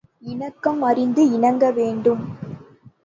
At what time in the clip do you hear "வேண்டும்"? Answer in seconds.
1.71-2.23